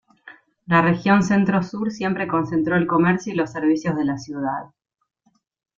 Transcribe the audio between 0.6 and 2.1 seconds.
La región Centro-Sur